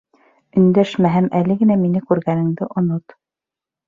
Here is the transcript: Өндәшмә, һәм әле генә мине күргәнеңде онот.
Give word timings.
Өндәшмә, 0.61 1.11
һәм 1.15 1.27
әле 1.39 1.57
генә 1.59 1.77
мине 1.81 2.01
күргәнеңде 2.13 2.69
онот. 2.83 3.15